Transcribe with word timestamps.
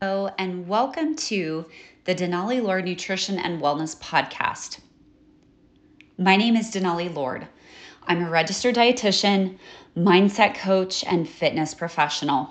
Hello, 0.00 0.30
and 0.38 0.68
welcome 0.68 1.16
to 1.16 1.66
the 2.04 2.14
Denali 2.14 2.62
Lord 2.62 2.84
Nutrition 2.84 3.36
and 3.36 3.60
Wellness 3.60 3.98
Podcast. 3.98 4.78
My 6.16 6.36
name 6.36 6.54
is 6.54 6.70
Denali 6.70 7.12
Lord. 7.12 7.48
I'm 8.06 8.22
a 8.22 8.30
registered 8.30 8.76
dietitian, 8.76 9.58
mindset 9.96 10.54
coach, 10.54 11.02
and 11.02 11.28
fitness 11.28 11.74
professional. 11.74 12.48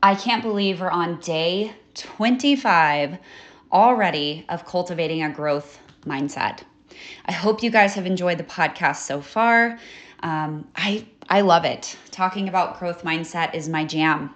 I 0.00 0.14
can't 0.14 0.44
believe 0.44 0.80
we're 0.80 0.90
on 0.90 1.18
day 1.18 1.72
25 1.94 3.18
already 3.72 4.44
of 4.48 4.64
cultivating 4.64 5.24
a 5.24 5.30
growth 5.30 5.80
mindset. 6.06 6.60
I 7.26 7.32
hope 7.32 7.64
you 7.64 7.70
guys 7.70 7.94
have 7.94 8.06
enjoyed 8.06 8.38
the 8.38 8.44
podcast 8.44 8.98
so 8.98 9.20
far. 9.20 9.80
Um, 10.22 10.68
I 10.76 11.04
I 11.28 11.40
love 11.40 11.64
it. 11.64 11.96
Talking 12.12 12.48
about 12.48 12.78
growth 12.78 13.02
mindset 13.02 13.56
is 13.56 13.68
my 13.68 13.84
jam. 13.84 14.32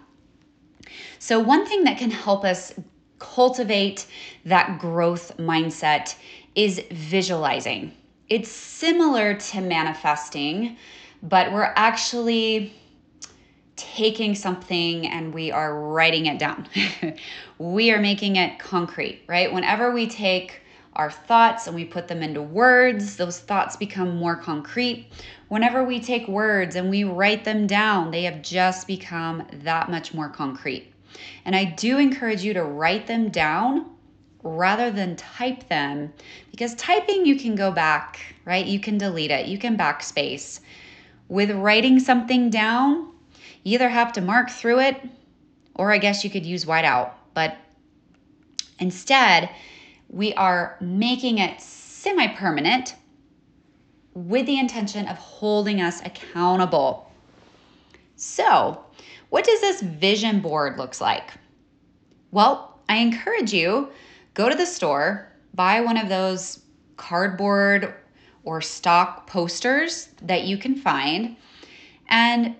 So 1.18 1.40
one 1.40 1.66
thing 1.66 1.84
that 1.84 1.98
can 1.98 2.10
help 2.10 2.44
us 2.44 2.74
cultivate 3.18 4.06
that 4.44 4.78
growth 4.78 5.36
mindset 5.38 6.14
is 6.54 6.82
visualizing. 6.90 7.92
It's 8.28 8.50
similar 8.50 9.34
to 9.34 9.60
manifesting, 9.60 10.76
but 11.22 11.52
we're 11.52 11.72
actually 11.76 12.74
taking 13.76 14.34
something 14.34 15.06
and 15.06 15.32
we 15.32 15.52
are 15.52 15.74
writing 15.74 16.26
it 16.26 16.38
down. 16.38 16.68
we 17.58 17.90
are 17.92 18.00
making 18.00 18.36
it 18.36 18.58
concrete, 18.58 19.22
right? 19.28 19.52
Whenever 19.52 19.92
we 19.92 20.08
take 20.08 20.60
our 20.94 21.10
thoughts 21.10 21.66
and 21.66 21.76
we 21.76 21.84
put 21.84 22.08
them 22.08 22.22
into 22.22 22.42
words, 22.42 23.16
those 23.16 23.38
thoughts 23.38 23.76
become 23.76 24.16
more 24.16 24.36
concrete. 24.36 25.08
Whenever 25.48 25.84
we 25.84 26.00
take 26.00 26.26
words 26.28 26.76
and 26.76 26.90
we 26.90 27.04
write 27.04 27.44
them 27.44 27.66
down, 27.66 28.10
they 28.10 28.24
have 28.24 28.42
just 28.42 28.86
become 28.86 29.46
that 29.52 29.90
much 29.90 30.12
more 30.12 30.28
concrete. 30.28 30.92
And 31.44 31.54
I 31.54 31.64
do 31.64 31.98
encourage 31.98 32.42
you 32.42 32.52
to 32.54 32.64
write 32.64 33.06
them 33.06 33.30
down 33.30 33.86
rather 34.42 34.90
than 34.90 35.16
type 35.16 35.68
them 35.68 36.12
because 36.50 36.74
typing 36.74 37.26
you 37.26 37.36
can 37.36 37.54
go 37.54 37.70
back, 37.70 38.18
right? 38.44 38.66
You 38.66 38.80
can 38.80 38.98
delete 38.98 39.30
it, 39.30 39.46
you 39.46 39.58
can 39.58 39.76
backspace. 39.76 40.60
With 41.28 41.50
writing 41.50 42.00
something 42.00 42.50
down, 42.50 43.12
you 43.62 43.74
either 43.74 43.88
have 43.88 44.12
to 44.14 44.20
mark 44.20 44.50
through 44.50 44.80
it 44.80 45.00
or 45.74 45.92
I 45.92 45.98
guess 45.98 46.24
you 46.24 46.30
could 46.30 46.46
use 46.46 46.64
whiteout. 46.64 47.12
But 47.34 47.56
instead, 48.78 49.50
we 50.08 50.32
are 50.34 50.76
making 50.80 51.38
it 51.38 51.60
semi 51.60 52.28
permanent 52.28 52.94
with 54.14 54.46
the 54.46 54.58
intention 54.58 55.06
of 55.06 55.16
holding 55.16 55.80
us 55.80 56.00
accountable. 56.04 57.12
So, 58.16 58.84
what 59.28 59.44
does 59.44 59.60
this 59.60 59.82
vision 59.82 60.40
board 60.40 60.78
looks 60.78 61.00
like? 61.00 61.30
Well, 62.30 62.80
I 62.88 62.96
encourage 62.96 63.52
you 63.52 63.90
go 64.34 64.48
to 64.48 64.54
the 64.54 64.66
store, 64.66 65.32
buy 65.54 65.80
one 65.80 65.96
of 65.96 66.08
those 66.08 66.60
cardboard 66.96 67.94
or 68.44 68.60
stock 68.60 69.26
posters 69.26 70.08
that 70.22 70.44
you 70.44 70.56
can 70.56 70.74
find 70.74 71.36
and 72.08 72.56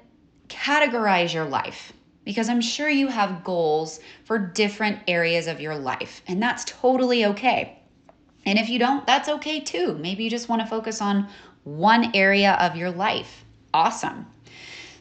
categorize 0.48 1.32
your 1.32 1.44
life 1.44 1.92
because 2.29 2.51
I'm 2.51 2.61
sure 2.61 2.91
you 2.91 3.09
have 3.09 3.43
goals 3.43 4.01
for 4.25 4.39
different 4.39 4.98
areas 5.09 5.47
of 5.47 5.62
your 5.62 5.75
life, 5.75 6.21
and 6.27 6.43
that's 6.43 6.62
totally 6.67 7.25
okay. 7.25 7.79
And 8.45 8.59
if 8.59 8.69
you 8.69 8.79
don't, 8.79 9.07
that's 9.07 9.31
okay 9.31 9.61
too. 9.61 9.95
Maybe 9.95 10.25
you 10.25 10.29
just 10.29 10.47
want 10.47 10.61
to 10.61 10.69
focus 10.69 11.01
on 11.01 11.27
one 11.65 12.15
area 12.15 12.53
of 12.61 12.77
your 12.77 12.91
life. 12.91 13.47
Awesome. 13.73 14.27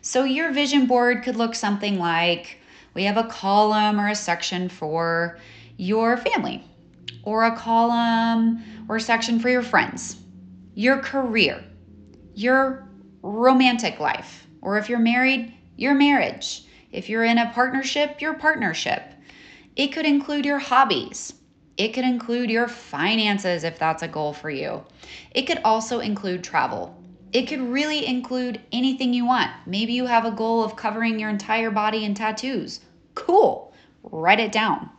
So, 0.01 0.23
your 0.23 0.53
vision 0.53 0.85
board 0.85 1.21
could 1.23 1.35
look 1.35 1.53
something 1.53 1.99
like 1.99 2.59
we 2.93 3.03
have 3.03 3.17
a 3.17 3.25
column 3.25 3.99
or 3.99 4.07
a 4.07 4.15
section 4.15 4.69
for 4.69 5.37
your 5.75 6.15
family, 6.15 6.63
or 7.23 7.43
a 7.43 7.57
column 7.57 8.63
or 8.87 8.99
section 8.99 9.37
for 9.37 9.49
your 9.49 9.63
friends, 9.63 10.15
your 10.75 10.99
career, 10.99 11.61
your 12.35 12.87
romantic 13.21 13.99
life, 13.99 14.47
or 14.61 14.77
if 14.77 14.87
you're 14.87 14.97
married, 14.97 15.53
your 15.75 15.93
marriage. 15.93 16.63
If 16.91 17.09
you're 17.09 17.25
in 17.25 17.37
a 17.37 17.51
partnership, 17.51 18.21
your 18.21 18.33
partnership. 18.33 19.03
It 19.75 19.87
could 19.87 20.05
include 20.05 20.45
your 20.45 20.59
hobbies. 20.59 21.33
It 21.77 21.89
could 21.89 22.05
include 22.05 22.49
your 22.49 22.67
finances 22.67 23.63
if 23.63 23.77
that's 23.77 24.03
a 24.03 24.07
goal 24.07 24.33
for 24.33 24.49
you. 24.49 24.83
It 25.31 25.43
could 25.43 25.61
also 25.63 25.99
include 25.99 26.43
travel. 26.43 26.95
It 27.33 27.47
could 27.47 27.61
really 27.61 28.05
include 28.05 28.61
anything 28.71 29.13
you 29.13 29.25
want. 29.25 29.51
Maybe 29.65 29.93
you 29.93 30.05
have 30.05 30.25
a 30.25 30.31
goal 30.31 30.63
of 30.63 30.75
covering 30.75 31.19
your 31.19 31.29
entire 31.29 31.69
body 31.69 32.05
in 32.05 32.13
tattoos. 32.13 32.79
Cool. 33.15 33.73
Write 34.03 34.39
it 34.39 34.51
down. 34.51 34.89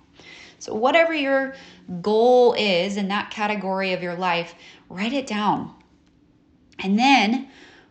So, 0.59 0.75
whatever 0.75 1.15
your 1.15 1.55
goal 2.03 2.55
is 2.55 2.97
in 2.97 3.09
that 3.09 3.31
category 3.31 3.93
of 3.93 4.03
your 4.03 4.15
life, 4.15 4.55
write 4.89 5.13
it 5.13 5.27
down. 5.27 5.75
And 6.81 6.99
then 6.99 7.49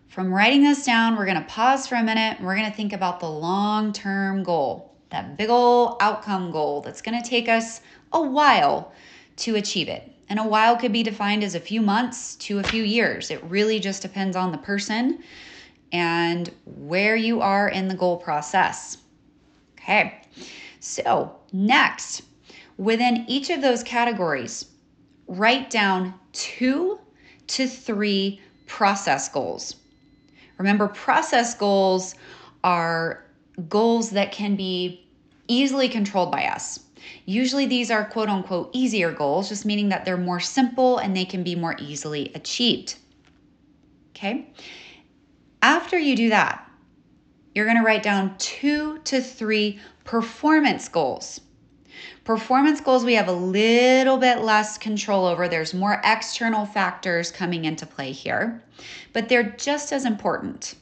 from 0.09 0.34
writing 0.34 0.63
this 0.63 0.85
down, 0.85 1.16
we're 1.16 1.25
going 1.25 1.38
to 1.41 1.47
pause 1.47 1.85
for 1.88 1.95
a 1.95 2.03
minute 2.03 2.38
and 2.38 2.45
we're 2.45 2.56
going 2.56 2.69
to 2.69 2.75
think 2.75 2.94
about 2.94 3.19
the 3.19 3.29
long 3.29 3.94
term 3.94 4.44
goal, 4.44 4.95
that 5.09 5.38
big 5.38 5.50
old 5.50 5.97
outcome 6.00 6.51
goal 6.51 6.81
that's 6.81 7.01
going 7.01 7.22
to 7.22 7.29
take 7.29 7.50
us 7.50 7.81
a 8.13 8.22
while 8.22 8.94
to 9.38 9.56
achieve 9.56 9.88
it. 9.88 10.12
And 10.29 10.40
a 10.40 10.44
while 10.44 10.75
could 10.75 10.91
be 10.91 11.03
defined 11.03 11.44
as 11.44 11.56
a 11.56 11.59
few 11.59 11.81
months 11.81 12.35
to 12.38 12.59
a 12.59 12.63
few 12.63 12.84
years. 12.84 13.31
It 13.31 13.44
really 13.44 13.79
just 13.79 14.01
depends 14.01 14.35
on 14.35 14.51
the 14.51 14.57
person 14.57 15.23
and 15.91 16.51
where 16.66 17.16
you 17.16 17.41
are 17.41 17.69
in 17.69 17.88
the 17.88 17.96
goal 17.96 18.17
process. 18.17 18.97
Okay, 19.79 20.22
so 20.79 21.35
next, 21.53 22.23
within 22.78 23.23
each 23.28 23.50
of 23.50 23.62
those 23.62 23.84
categories, 23.84 24.66
write 25.28 25.69
down 25.69 26.13
two 26.34 27.00
to 27.47 27.67
three 27.67 28.41
process 28.66 29.29
goals. 29.29 29.75
Remember, 30.57 30.88
process 30.88 31.53
goals 31.53 32.16
are 32.63 33.23
goals 33.69 34.12
that 34.12 34.31
can 34.31 34.56
be 34.56 35.07
easily 35.47 35.90
controlled 35.90 36.31
by 36.31 36.45
us. 36.45 36.79
Usually, 37.25 37.66
these 37.66 37.91
are 37.91 38.06
quote 38.06 38.29
unquote 38.29 38.69
easier 38.73 39.12
goals, 39.12 39.50
just 39.50 39.66
meaning 39.66 39.90
that 39.90 40.06
they're 40.06 40.17
more 40.17 40.40
simple 40.40 40.97
and 40.97 41.16
they 41.16 41.25
can 41.25 41.44
be 41.44 41.56
more 41.56 41.75
easily 41.79 42.31
achieved. 42.35 42.96
Okay? 44.16 44.50
After 45.62 45.97
you 45.97 46.16
do 46.16 46.29
that, 46.29 46.69
you're 47.53 47.66
going 47.66 47.78
to 47.78 47.84
write 47.84 48.03
down 48.03 48.35
two 48.38 49.00
to 49.00 49.22
three 49.22 49.79
performance 50.03 50.88
goals. 50.90 51.41
Performance 52.24 52.81
goals 52.81 53.06
we 53.06 53.13
have 53.13 53.28
a 53.28 53.34
little 53.34 54.18
bit 54.18 54.40
less 54.41 54.78
control 54.78 55.25
over. 55.25 55.47
There's 55.47 55.74
more 55.74 56.02
external 56.03 56.66
factors 56.66 57.31
coming 57.31 57.66
into 57.66 57.85
play 57.85 58.12
here, 58.12 58.63
but 59.13 59.30
they're 59.30 59.52
just 59.52 59.91
as 59.91 60.06
important. 60.06 60.75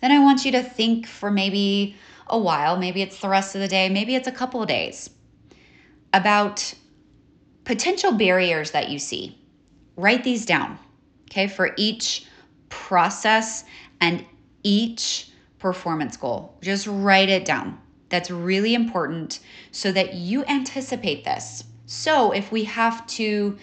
Then 0.00 0.12
I 0.12 0.18
want 0.18 0.44
you 0.44 0.52
to 0.52 0.62
think 0.62 1.06
for 1.06 1.30
maybe 1.30 1.96
a 2.26 2.38
while, 2.38 2.78
maybe 2.78 3.02
it's 3.02 3.20
the 3.20 3.28
rest 3.28 3.54
of 3.54 3.60
the 3.60 3.68
day, 3.68 3.88
maybe 3.88 4.14
it's 4.14 4.28
a 4.28 4.32
couple 4.32 4.62
of 4.62 4.68
days, 4.68 5.10
about 6.12 6.72
potential 7.64 8.12
barriers 8.12 8.70
that 8.70 8.88
you 8.88 8.98
see. 8.98 9.36
Write 9.96 10.24
these 10.24 10.46
down, 10.46 10.78
okay, 11.30 11.46
for 11.46 11.74
each 11.76 12.26
process 12.68 13.64
and 14.00 14.24
each 14.62 15.30
performance 15.58 16.16
goal. 16.16 16.56
Just 16.62 16.86
write 16.86 17.28
it 17.28 17.44
down. 17.44 17.78
That's 18.10 18.30
really 18.30 18.74
important 18.74 19.40
so 19.72 19.90
that 19.92 20.14
you 20.14 20.44
anticipate 20.44 21.24
this. 21.24 21.64
So 21.86 22.32
if 22.32 22.52
we 22.52 22.64
have 22.64 23.06
to 23.08 23.56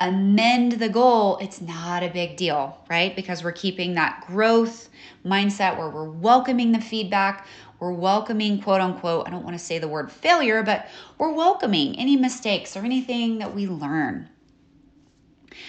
amend 0.00 0.72
the 0.72 0.88
goal, 0.88 1.38
it's 1.38 1.60
not 1.60 2.02
a 2.02 2.08
big 2.08 2.36
deal, 2.36 2.78
right? 2.90 3.16
Because 3.16 3.42
we're 3.42 3.52
keeping 3.52 3.94
that 3.94 4.24
growth 4.26 4.90
mindset 5.24 5.78
where 5.78 5.88
we're 5.88 6.10
welcoming 6.10 6.72
the 6.72 6.80
feedback, 6.80 7.46
we're 7.78 7.92
welcoming, 7.92 8.60
quote 8.60 8.80
unquote, 8.80 9.26
I 9.26 9.30
don't 9.30 9.44
want 9.44 9.58
to 9.58 9.64
say 9.64 9.78
the 9.78 9.88
word 9.88 10.10
failure, 10.10 10.62
but 10.62 10.88
we're 11.18 11.32
welcoming 11.32 11.96
any 11.98 12.16
mistakes 12.16 12.76
or 12.76 12.80
anything 12.80 13.38
that 13.38 13.54
we 13.54 13.66
learn. 13.66 14.28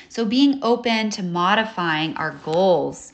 So 0.09 0.25
being 0.25 0.59
open 0.63 1.09
to 1.11 1.23
modifying 1.23 2.15
our 2.17 2.31
goals 2.43 3.13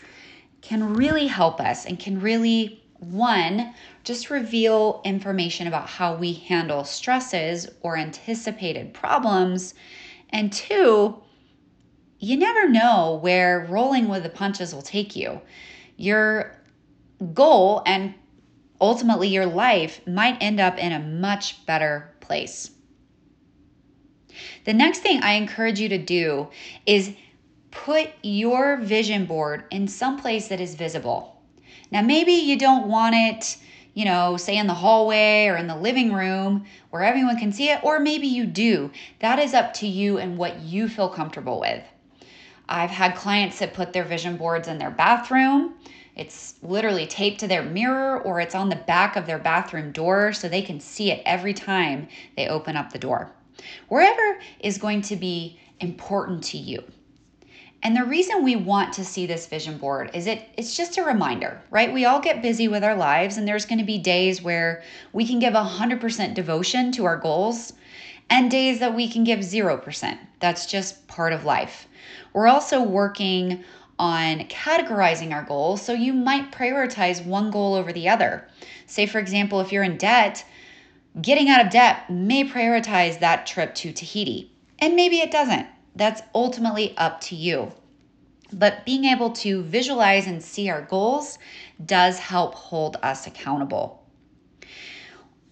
can 0.62 0.94
really 0.94 1.28
help 1.28 1.60
us 1.60 1.86
and 1.86 2.00
can 2.00 2.22
really, 2.22 2.84
one, 3.00 3.74
just 4.04 4.30
reveal 4.30 5.02
information 5.06 5.68
about 5.68 5.88
how 5.88 6.16
we 6.16 6.34
handle 6.34 6.84
stresses 6.84 7.68
or 7.82 7.98
anticipated 7.98 8.94
problems. 8.94 9.74
And 10.30 10.52
two, 10.52 11.22
you 12.20 12.38
never 12.38 12.70
know 12.70 13.20
where 13.22 13.68
rolling 13.70 14.08
with 14.08 14.24
the 14.24 14.30
punches 14.30 14.74
will 14.74 14.82
take 14.82 15.16
you. 15.16 15.42
Your 15.98 16.58
goal 17.34 17.84
and 17.86 18.14
ultimately 18.80 19.28
your 19.28 19.46
life 19.46 20.06
might 20.08 20.42
end 20.42 20.60
up 20.60 20.78
in 20.78 20.92
a 20.92 21.00
much 21.00 21.66
better 21.66 22.16
place. 22.20 22.72
The 24.66 24.74
next 24.74 25.00
thing 25.00 25.22
I 25.22 25.34
encourage 25.34 25.80
you 25.80 25.90
to 25.90 25.98
do 25.98 26.50
is 26.86 27.14
put 27.70 28.10
your 28.22 28.78
vision 28.78 29.26
board 29.26 29.66
in 29.72 29.88
some 29.88 30.20
place 30.20 30.48
that 30.48 30.60
is 30.62 30.76
visible. 30.76 31.42
Now, 31.92 32.02
maybe 32.02 32.34
you 32.34 32.58
don't 32.58 32.88
want 32.88 33.16
it 33.16 33.58
you 33.94 34.06
know, 34.06 34.38
say 34.38 34.58
in 34.58 34.68
the 34.68 34.74
hallway 34.74 35.48
or 35.48 35.58
in 35.58 35.68
the 35.68 35.76
living 35.76 36.14
room 36.14 36.66
where 36.90 37.04
everyone 37.04 37.38
can 37.38 37.52
see 37.52 37.70
it, 37.70 37.84
or 37.84 38.00
maybe 38.00 38.28
you 38.28 38.46
do. 38.46 38.92
That 39.20 39.40
is 39.40 39.54
up 39.54 39.74
to 39.76 39.88
you 39.88 40.18
and 40.18 40.38
what 40.38 40.62
you 40.62 40.88
feel 40.88 41.10
comfortable 41.10 41.60
with. 41.60 41.84
I've 42.70 42.90
had 42.90 43.16
clients 43.16 43.60
that 43.60 43.74
put 43.74 43.92
their 43.92 44.06
vision 44.06 44.38
boards 44.38 44.68
in 44.68 44.78
their 44.78 44.92
bathroom. 44.92 45.76
It's 46.16 46.56
literally 46.62 47.08
taped 47.08 47.40
to 47.42 47.48
their 47.48 47.64
mirror 47.64 48.22
or 48.22 48.40
it's 48.40 48.56
on 48.56 48.70
the 48.70 48.76
back 48.76 49.16
of 49.16 49.26
their 49.26 49.40
bathroom 49.40 49.92
door 49.92 50.34
so 50.34 50.48
they 50.48 50.62
can 50.62 50.80
see 50.80 51.12
it 51.12 51.22
every 51.26 51.54
time 51.54 52.08
they 52.38 52.48
open 52.48 52.78
up 52.78 52.92
the 52.92 53.00
door. 53.00 53.32
Wherever 53.90 54.40
is 54.60 54.78
going 54.78 55.02
to 55.04 55.16
be 55.16 55.60
important 55.80 56.44
to 56.46 56.58
you. 56.58 56.84
And 57.84 57.96
the 57.96 58.06
reason 58.06 58.44
we 58.44 58.56
want 58.56 58.94
to 58.94 59.06
see 59.06 59.26
this 59.26 59.48
vision 59.48 59.78
board 59.78 60.12
is 60.14 60.28
it 60.28 60.48
it's 60.56 60.78
just 60.78 60.98
a 60.98 61.04
reminder, 61.04 61.62
right? 61.72 61.92
We 61.92 62.06
all 62.06 62.20
get 62.20 62.42
busy 62.42 62.68
with 62.68 62.84
our 62.84 62.96
lives 62.96 63.38
and 63.38 63.48
there's 63.48 63.66
going 63.66 63.80
to 63.80 63.86
be 63.86 63.98
days 63.98 64.42
where 64.42 64.84
we 65.14 65.26
can 65.26 65.40
give 65.40 65.54
100% 65.54 66.34
devotion 66.36 66.92
to 66.92 67.06
our 67.06 67.18
goals 67.18 67.74
and 68.30 68.52
days 68.52 68.80
that 68.80 68.96
we 68.96 69.10
can 69.10 69.24
give 69.24 69.40
0%. 69.40 70.18
That's 70.40 70.66
just 70.68 71.08
part 71.08 71.34
of 71.34 71.44
life. 71.44 71.88
We're 72.34 72.48
also 72.48 72.82
working 72.84 73.64
on 73.98 74.40
categorizing 74.46 75.34
our 75.34 75.44
goals, 75.44 75.82
so 75.82 75.94
you 75.94 76.14
might 76.14 76.52
prioritize 76.52 77.24
one 77.26 77.52
goal 77.52 77.76
over 77.76 77.92
the 77.92 78.10
other. 78.10 78.48
Say 78.86 79.06
for 79.06 79.20
example, 79.20 79.60
if 79.60 79.72
you're 79.72 79.84
in 79.84 79.98
debt, 79.98 80.46
getting 81.22 81.50
out 81.50 81.66
of 81.66 81.72
debt 81.72 82.10
may 82.10 82.44
prioritize 82.44 83.20
that 83.20 83.46
trip 83.46 83.76
to 83.76 83.92
Tahiti, 83.92 84.52
and 84.80 84.96
maybe 84.96 85.18
it 85.18 85.32
doesn't. 85.32 85.68
That's 85.96 86.22
ultimately 86.34 86.96
up 86.98 87.22
to 87.22 87.36
you. 87.36 87.72
But 88.54 88.86
being 88.86 89.06
able 89.06 89.32
to 89.32 89.64
visualize 89.64 90.28
and 90.28 90.44
see 90.44 90.70
our 90.70 90.82
goals 90.82 91.38
does 91.84 92.20
help 92.20 92.56
hold 92.56 92.98
us 93.02 93.28
accountable. 93.28 94.06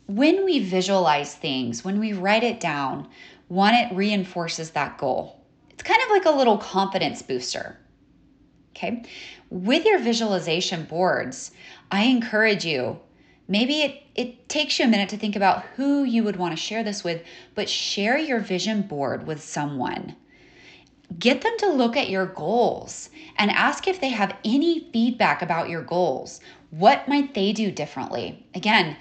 When 0.07 0.43
we 0.43 0.59
visualize 0.59 1.35
things, 1.35 1.83
when 1.83 1.99
we 1.99 2.13
write 2.13 2.43
it 2.43 2.59
down, 2.59 3.07
one, 3.47 3.73
it 3.73 3.93
reinforces 3.93 4.71
that 4.71 4.97
goal. 4.97 5.45
It's 5.69 5.83
kind 5.83 6.01
of 6.03 6.09
like 6.09 6.25
a 6.25 6.37
little 6.37 6.57
confidence 6.57 7.21
booster. 7.21 7.77
Okay. 8.71 9.03
With 9.49 9.85
your 9.85 9.99
visualization 9.99 10.83
boards, 10.85 11.51
I 11.91 12.03
encourage 12.03 12.65
you 12.65 12.99
Maybe 13.49 13.81
it, 13.81 14.03
it 14.13 14.47
takes 14.47 14.77
you 14.77 14.85
a 14.85 14.87
minute 14.87 15.09
to 15.09 15.17
think 15.17 15.35
about 15.35 15.63
who 15.75 16.03
you 16.03 16.23
would 16.23 16.35
want 16.35 16.55
to 16.55 16.63
share 16.63 16.83
this 16.83 17.03
with, 17.03 17.23
but 17.55 17.67
share 17.67 18.15
your 18.15 18.39
vision 18.39 18.83
board 18.83 19.25
with 19.25 19.43
someone. 19.43 20.15
Get 21.17 21.41
them 21.41 21.57
to 21.59 21.71
look 21.71 21.97
at 21.97 22.09
your 22.09 22.27
goals 22.27 23.09
and 23.37 23.49
ask 23.49 23.87
if 23.87 23.99
they 23.99 24.09
have 24.09 24.37
any 24.45 24.89
feedback 24.93 25.41
about 25.41 25.69
your 25.69 25.81
goals. 25.81 26.39
What 26.69 27.07
might 27.07 27.33
they 27.33 27.51
do 27.51 27.71
differently? 27.71 28.45
Again, 28.53 28.95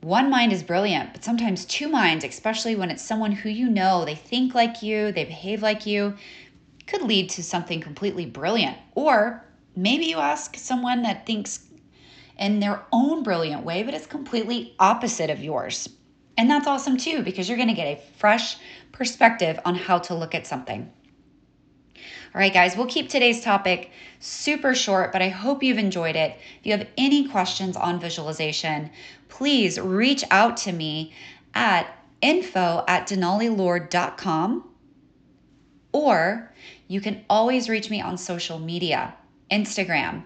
one 0.00 0.30
mind 0.30 0.52
is 0.52 0.62
brilliant, 0.62 1.12
but 1.12 1.24
sometimes 1.24 1.64
two 1.64 1.88
minds, 1.88 2.24
especially 2.24 2.76
when 2.76 2.90
it's 2.90 3.02
someone 3.02 3.32
who 3.32 3.48
you 3.48 3.68
know, 3.68 4.04
they 4.04 4.14
think 4.14 4.54
like 4.54 4.82
you, 4.82 5.10
they 5.12 5.24
behave 5.24 5.62
like 5.62 5.86
you, 5.86 6.14
could 6.86 7.02
lead 7.02 7.30
to 7.30 7.42
something 7.42 7.80
completely 7.80 8.26
brilliant. 8.26 8.76
Or 8.94 9.44
maybe 9.74 10.04
you 10.04 10.18
ask 10.18 10.56
someone 10.56 11.02
that 11.02 11.26
thinks 11.26 11.66
in 12.38 12.60
their 12.60 12.82
own 12.92 13.22
brilliant 13.22 13.64
way, 13.64 13.82
but 13.82 13.94
it's 13.94 14.06
completely 14.06 14.74
opposite 14.78 15.30
of 15.30 15.42
yours. 15.42 15.88
And 16.36 16.50
that's 16.50 16.66
awesome 16.66 16.96
too, 16.96 17.22
because 17.22 17.48
you're 17.48 17.58
going 17.58 17.68
to 17.68 17.74
get 17.74 17.98
a 17.98 18.02
fresh 18.18 18.56
perspective 18.92 19.58
on 19.64 19.74
how 19.74 19.98
to 20.00 20.14
look 20.14 20.34
at 20.34 20.46
something. 20.46 20.92
All 22.34 22.40
right, 22.40 22.52
guys, 22.52 22.76
we'll 22.76 22.86
keep 22.86 23.08
today's 23.08 23.40
topic 23.40 23.90
super 24.20 24.74
short, 24.74 25.12
but 25.12 25.22
I 25.22 25.28
hope 25.28 25.62
you've 25.62 25.78
enjoyed 25.78 26.16
it. 26.16 26.36
If 26.60 26.66
you 26.66 26.72
have 26.72 26.86
any 26.96 27.28
questions 27.28 27.76
on 27.76 28.00
visualization, 28.00 28.90
please 29.28 29.78
reach 29.78 30.24
out 30.30 30.56
to 30.58 30.72
me 30.72 31.12
at 31.54 31.86
info 32.20 32.84
at 32.88 33.08
denalilord.com 33.08 34.70
or 35.92 36.52
you 36.88 37.00
can 37.00 37.24
always 37.30 37.68
reach 37.68 37.88
me 37.88 38.00
on 38.00 38.18
social 38.18 38.58
media 38.58 39.14
Instagram, 39.50 40.24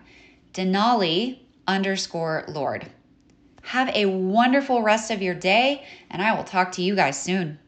Denali 0.55 1.41
underscore 1.67 2.44
Lord. 2.49 2.91
Have 3.62 3.91
a 3.94 4.06
wonderful 4.06 4.81
rest 4.82 5.11
of 5.11 5.20
your 5.20 5.35
day, 5.35 5.85
and 6.11 6.23
I 6.23 6.35
will 6.35 6.44
talk 6.44 6.73
to 6.73 6.82
you 6.82 6.97
guys 6.97 7.20
soon. 7.20 7.59